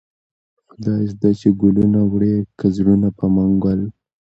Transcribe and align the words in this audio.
خداى 0.69 1.03
زده 1.13 1.29
چې 1.39 1.47
گلونه 1.61 1.99
وړې 2.11 2.35
كه 2.59 2.67
زړونه 2.75 3.09
په 3.17 3.25
منگل 3.35 3.79